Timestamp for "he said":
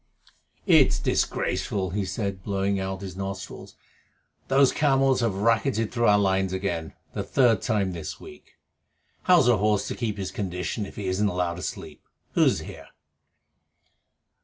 1.91-2.41